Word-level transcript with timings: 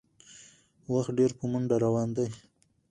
وخت 0.93 1.11
ډېر 1.19 1.31
په 1.39 1.45
منډه 1.51 1.75
روان 1.85 2.09
دی 2.17 2.27